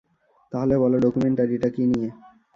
[0.51, 2.09] তাহলে বলো, ডকুমেন্টারিটা কী নিয়ে?